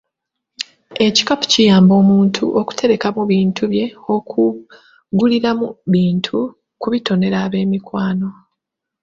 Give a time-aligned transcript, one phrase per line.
[1.05, 3.85] Ekikapu kiyamba omunto okuterekamu bintu bye,
[5.11, 6.37] kuguliramu bintu,
[6.81, 8.29] kubitonera abeemikwano.